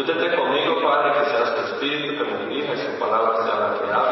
[0.00, 3.78] Yo te conmigo, Padre, que seas tu espíritu, que me dirijas, su palabra sea la
[3.78, 4.09] que.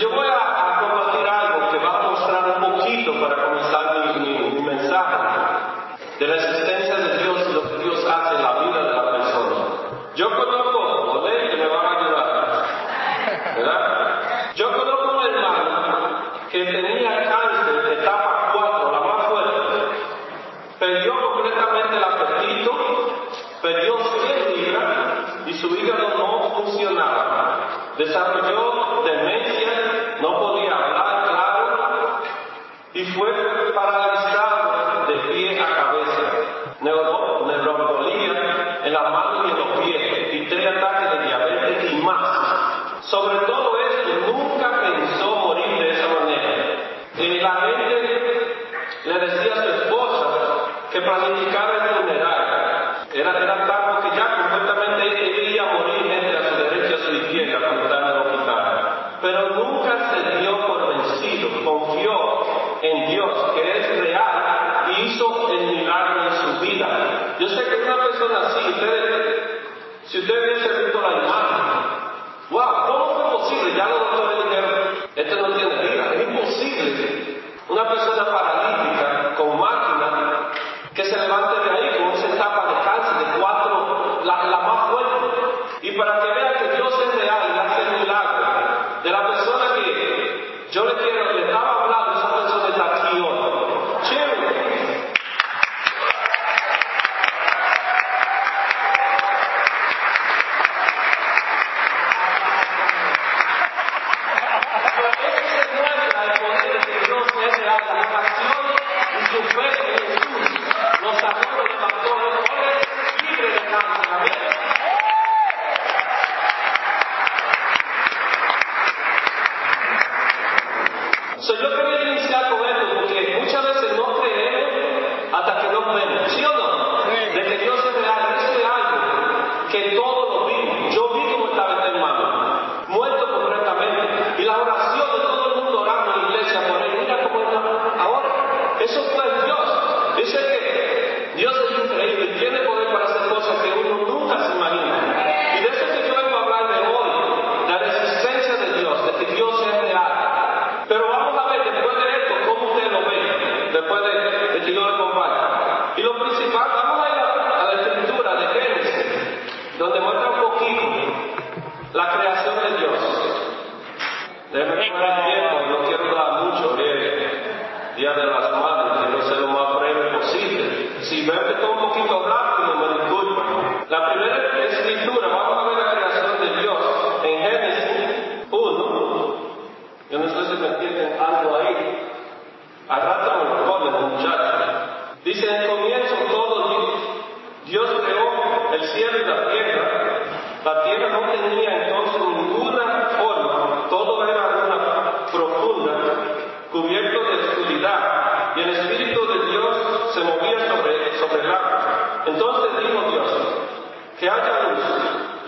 [0.00, 5.16] yo voy a, compartir algo que va a mostrar un poquito para comenzar mi, mensaje
[6.18, 9.12] de la existencia de Dios y lo que Dios hace en la vida de la
[9.12, 9.56] persona.
[10.14, 11.50] Yo conozco, ¿vale?
[11.50, 12.30] que me van a ayudar.
[14.54, 15.98] Yo conozco un hermano
[16.50, 19.60] que tenía cáncer de etapa 4, la más fuerte,
[20.78, 22.72] perdió completamente el apetito,
[23.60, 24.86] perdió 100 libras
[25.46, 27.58] y su hígado no funcionaba.
[27.98, 28.89] Desarrolló
[67.40, 69.36] Yo sé que una persona así, ustedes,
[70.08, 70.49] si ustedes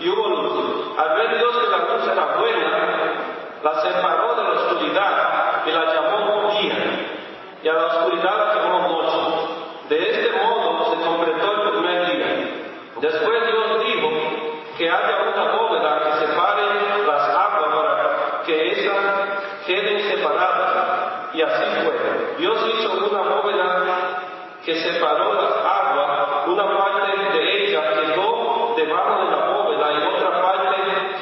[0.03, 2.93] y uno, al ver Dios que la luz era buena,
[3.63, 6.75] la separó de la oscuridad y la llamó día,
[7.63, 9.17] y a la oscuridad la llamó noche.
[9.89, 12.27] De este modo se completó el primer día.
[12.99, 13.32] Después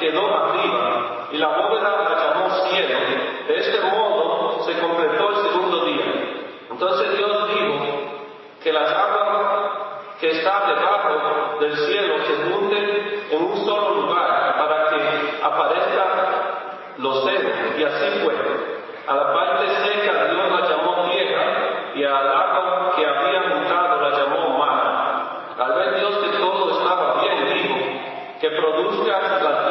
[0.02, 2.98] quedó arriba y la bóveda la llamó cielo.
[3.46, 6.04] De este modo se completó el segundo día.
[6.70, 7.84] Entonces Dios dijo
[8.62, 9.42] que las aguas
[10.20, 16.08] que están debajo del cielo se junten en un solo lugar para que aparezcan
[16.98, 17.52] los senos.
[17.78, 18.34] Y así fue.
[19.06, 24.10] A la parte seca Dios la llamó tierra y al agua que había juntado la
[24.16, 25.22] llamó mar.
[25.58, 28.02] Al ver Dios que todo estaba bien, dijo
[28.40, 29.61] que produzca la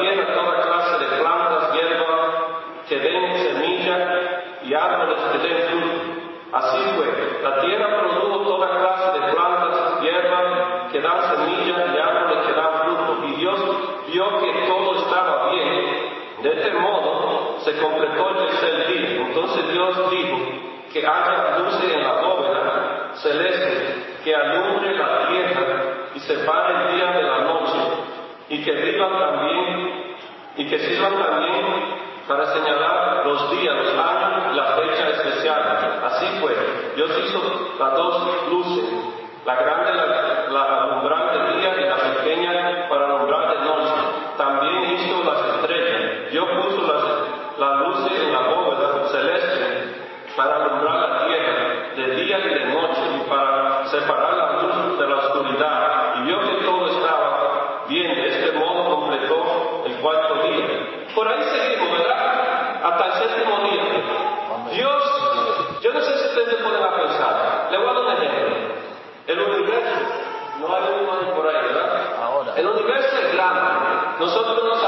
[30.99, 36.01] también para señalar los días, los años, y la fecha especial.
[36.05, 36.55] Así fue,
[36.95, 38.85] Dios hizo las dos luces,
[39.45, 43.20] la grande, la, la alumbrante día y la pequeña para los
[74.21, 74.83] Nosotros nos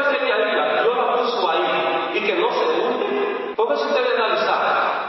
[0.00, 5.08] esa genialidad Dios la puso ahí y que no se hunde, póngase usted a analizar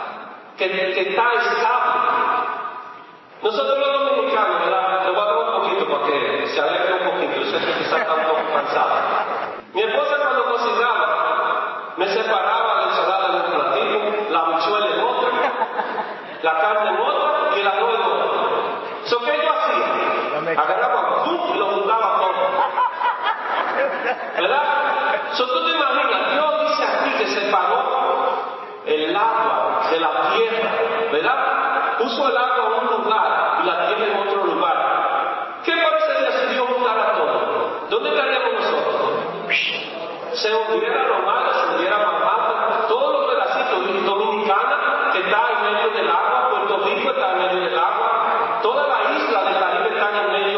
[0.57, 1.99] que, que está estable.
[3.41, 5.05] Nosotros los dominicanos, ¿verdad?
[5.05, 7.83] Lo voy a dar un poquito para que se alegre un poquito, yo sé que
[7.83, 8.39] está un poco.
[9.73, 15.29] Mi esposa cuando cocinaba, me separaba la ensalada en un la habichuela en otra,
[16.41, 18.29] la carne en otra y el arroz en otra.
[19.05, 20.61] ¿So qué yo hacía?
[20.61, 21.55] Agarraba ¡pum!
[21.55, 22.88] y lo juntaba todo.
[24.37, 24.63] ¿Verdad?
[25.33, 27.99] So, tú te imaginas, Dios dice aquí que se pagó
[28.85, 30.69] el agua de la tierra,
[31.11, 31.97] ¿verdad?
[31.99, 35.59] Puso el agua en un lugar y la tierra en otro lugar.
[35.63, 37.87] ¿Qué parecería si Dios juntara todo?
[37.89, 38.99] ¿Dónde estaríamos nosotros?
[40.33, 45.89] Se hundiera lo se hundiera mamá, todos los pedacitos de Dominicana que está en medio
[45.91, 50.09] del agua, Puerto Rico está en medio del agua, toda la isla de Caribe está
[50.21, 50.48] en medio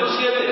[0.00, 0.45] دوسرے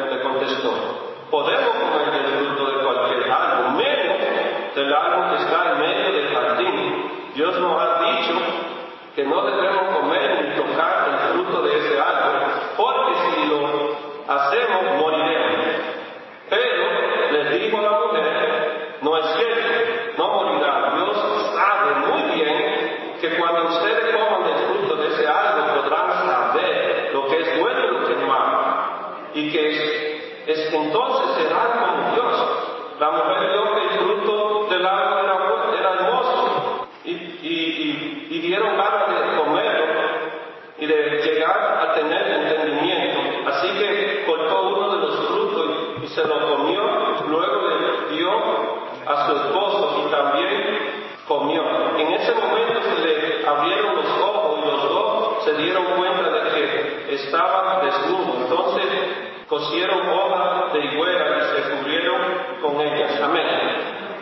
[0.00, 0.72] Pedro le contestó,
[1.30, 6.34] podemos comer del fruto de cualquier árbol, menos del árbol que está en medio del
[6.34, 7.30] jardín.
[7.34, 8.32] Dios nos ha dicho
[9.14, 9.79] que no debemos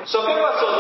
[0.08, 0.77] 什么什么。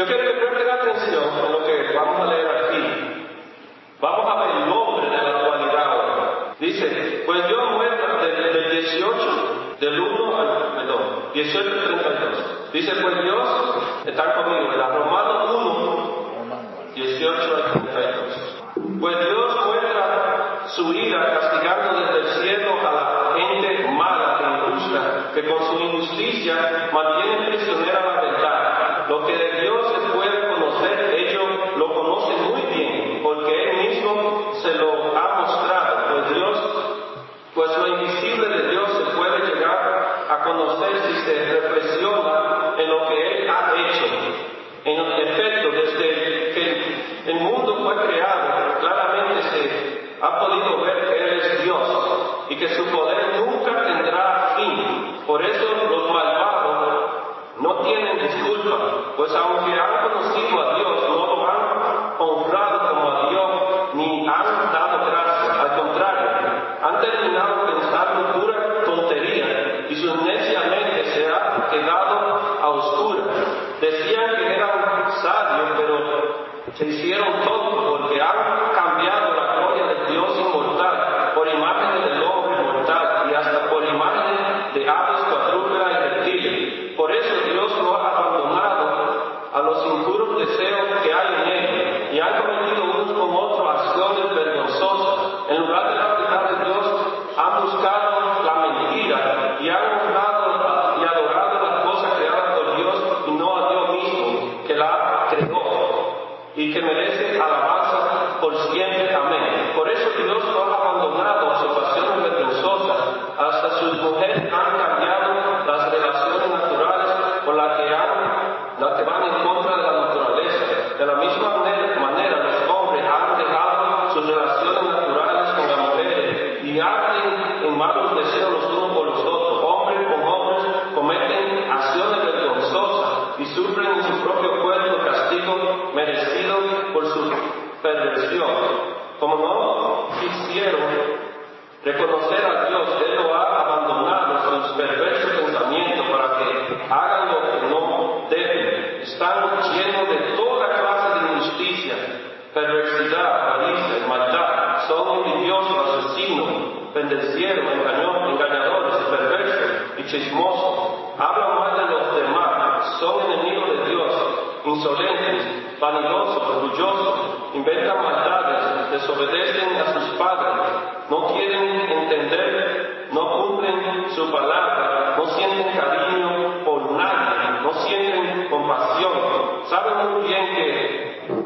[0.00, 0.39] You get the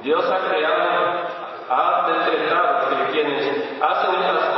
[0.05, 1.29] Dios ha creado,
[1.71, 4.54] ha decretado que quienes hacen las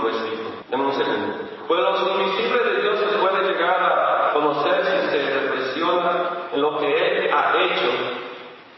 [0.00, 1.44] todo eso, hijo.
[1.68, 6.78] Bueno, los misterios de Dios se puede llegar a conocer si se reflexiona en lo
[6.78, 7.90] que Él ha hecho.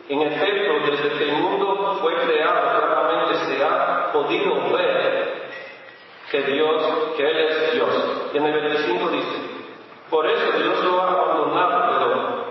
[0.09, 5.51] En efecto, desde que el mundo fue creado, claramente se ha podido ver
[6.31, 6.83] que Dios,
[7.17, 7.89] que Él es Dios.
[8.33, 9.37] Y en el 25 dice,
[10.11, 12.47] por eso Dios lo ha abandonado, pero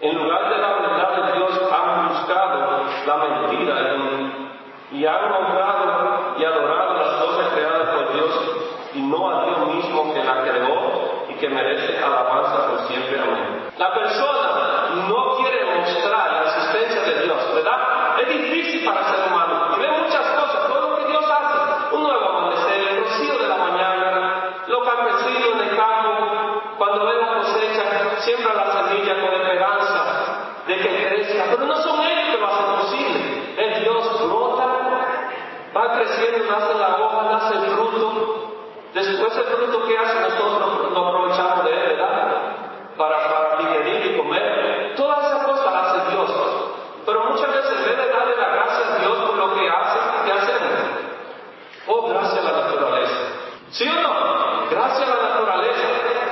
[0.00, 3.96] en lugar de la verdad de Dios han buscado la mentira
[4.90, 5.32] y han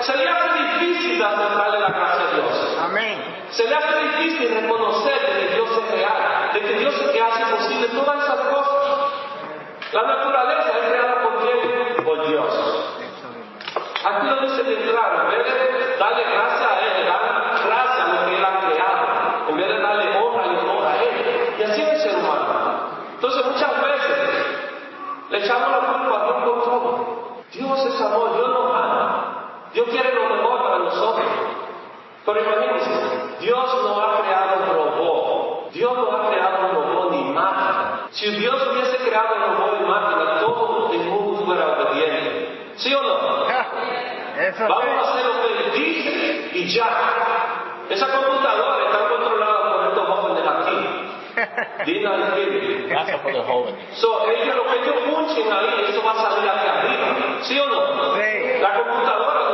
[0.00, 2.78] Se le hace difícil darle la gracia a Dios.
[2.82, 3.46] Amén.
[3.50, 7.44] Se le hace difícil reconocer que Dios es real, de que Dios es que hace
[7.46, 8.76] posible todas esas cosas.
[9.92, 12.04] La naturaleza es creada por quién?
[12.04, 12.96] Por Dios.
[14.04, 17.30] Aquí lo dice bien claro, en vez de darle gracia a Él, darle
[17.66, 20.96] gracia a lo que Él ha creado, en vez de darle honra y honor a
[21.02, 21.54] Él.
[21.58, 22.90] Y así es el ser humano.
[23.14, 24.46] Entonces muchas veces
[25.30, 27.16] le echamos la culpa a Dios por todo.
[27.52, 28.55] Dios es amor, Dios
[29.76, 31.26] Dios quiere lo mejor para nosotros.
[32.24, 32.90] Pero imagínense,
[33.40, 35.70] Dios no ha creado un robot.
[35.70, 38.08] Dios no ha creado un robot ni máquina.
[38.10, 42.72] Si Dios hubiese creado un robot ni máquina, todo el mundo fuera obediente.
[42.76, 43.46] ¿Sí o no?
[44.40, 46.88] Eso Vamos a hacer lo que él dice y ya.
[47.90, 51.06] Esa computadora está controlada por estos jóvenes aquí.
[51.84, 53.98] Dina y Gracias por los jóvenes.
[53.98, 57.06] So, ellos, lo que ellos punchen ahí, eso va a salir hacia arriba.
[57.42, 57.76] ¿Sí o no?
[58.60, 59.45] La computadora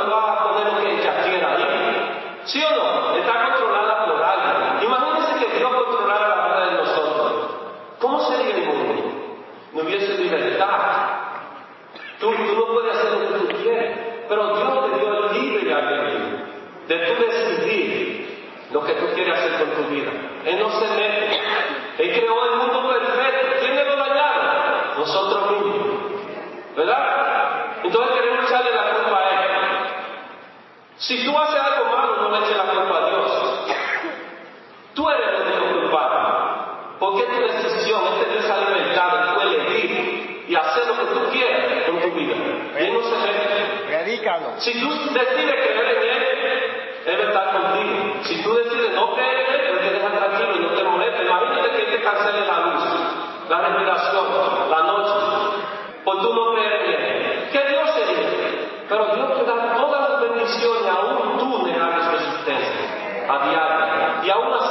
[64.23, 64.62] e Y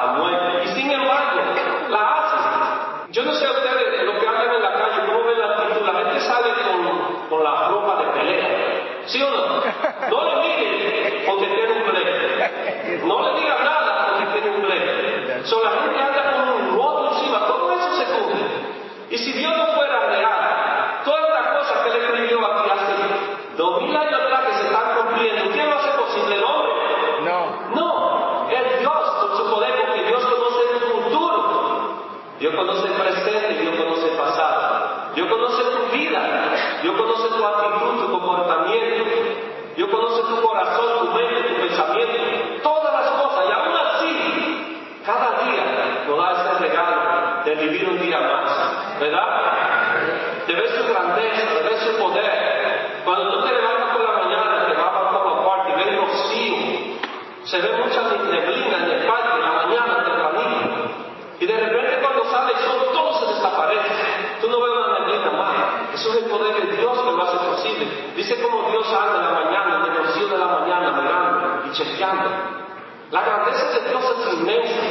[0.00, 0.24] Kamu,
[68.20, 71.70] Dice cómo Dios anda en la mañana, en el rocío de la mañana, mirando y
[71.72, 72.28] chequeando.
[73.10, 74.82] La grandeza de Dios es inmensa,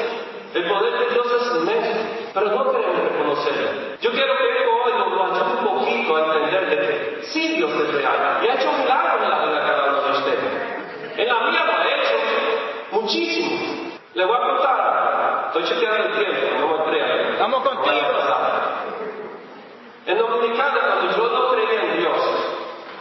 [0.55, 1.99] el poder de Dios es inmenso,
[2.33, 3.69] pero no queremos reconocerlo.
[4.01, 4.58] Yo quiero que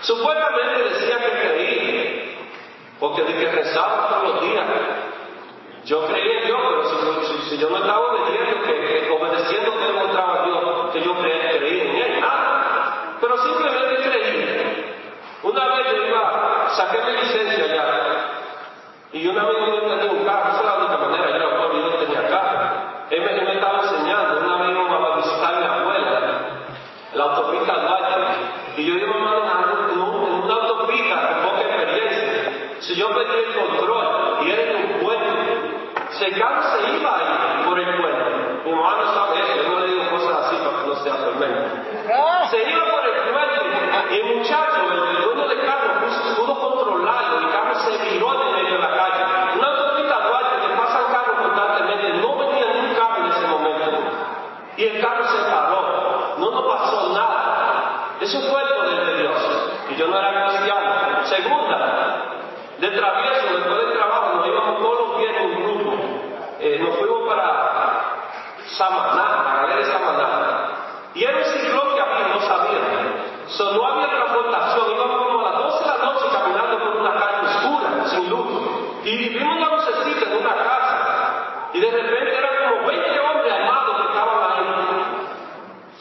[0.09, 2.23] Supuestamente decía que creía,
[2.99, 4.65] porque de que rezaba todos los días.
[5.85, 6.18] Yo creo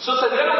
[0.07, 0.56] Sucedió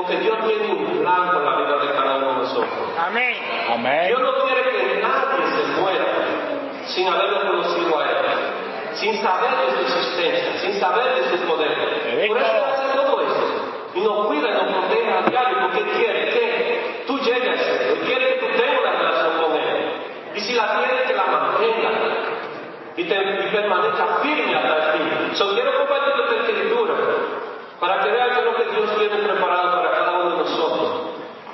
[0.00, 2.72] porque Dios tiene un plan con la vida de cada uno de nosotros.
[2.98, 3.36] Amén.
[3.70, 4.06] Amén.
[4.06, 6.06] Dios no quiere que nadie se muera
[6.86, 8.16] sin haberlo conocido a Él,
[8.94, 12.28] sin saber de su existencia, sin saber de su poder.
[12.28, 13.92] Por eso hace todo eso.
[13.94, 18.00] Y nos cuida y nos protege a diario porque quiere que tú llegues a Él,
[18.06, 19.92] quiere que tú tengas una relación con Él.
[20.34, 21.90] Y si la tienes, que la mantenga
[22.96, 25.36] y, te, y permanezca firme hasta el fin.
[25.36, 26.94] So, quiero compartirte esta escritura
[27.80, 30.90] para que vean que lo que Dios tiene preparado para cada uno de nosotros.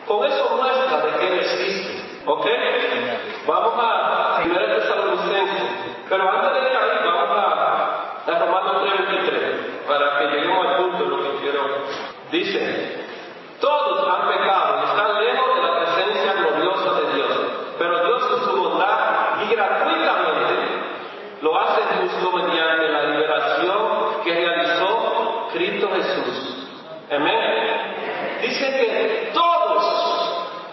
[0.07, 2.23] Con eso muestra de que existe.
[2.27, 2.47] ¿Ok?
[3.47, 5.63] Vamos a primera Tesalonicenses.
[6.09, 6.56] Pero antes
[28.57, 29.85] Dice que todos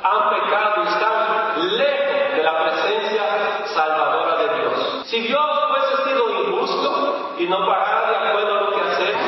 [0.03, 3.23] han pecado y están lejos de la presencia
[3.65, 5.05] salvadora de Dios.
[5.07, 9.21] Si Dios hubiese sido injusto y no pagara de acuerdo a lo que hacemos,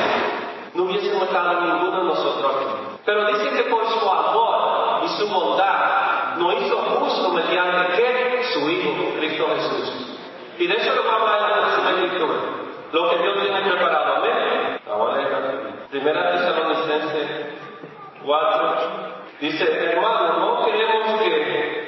[0.72, 2.96] no hubiésemos estado ninguno de nosotros aquí.
[3.04, 8.70] Pero dice que por su amor y su bondad nos hizo justo mediante que su
[8.70, 10.16] Hijo, Cristo Jesús.
[10.58, 12.34] Y de eso lo vamos a ver en la próxima lectura.
[12.90, 14.14] Lo que Dios tiene preparado.
[14.16, 14.80] Amén.
[14.88, 17.45] Ahora, primera Tesalonicense
[18.26, 18.76] 4
[19.40, 21.86] dice, hermano, no queremos que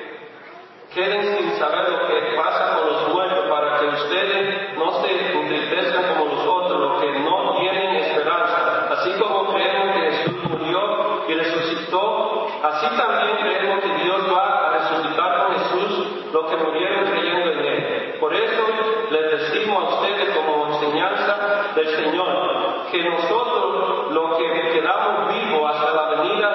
[0.94, 6.14] queden sin saber lo que pasa con los muertos para que ustedes no se entristezcan
[6.14, 8.88] como los otros, los que no tienen esperanza.
[8.92, 14.70] Así como creemos que Jesús murió y resucitó, así también creemos que Dios va a
[14.78, 18.16] resucitar con Jesús los que murieron creyendo en Él.
[18.20, 18.62] Por eso
[19.10, 25.27] les decimos a ustedes como enseñanza del Señor, que nosotros los que quedamos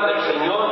[0.08, 0.62] del Señor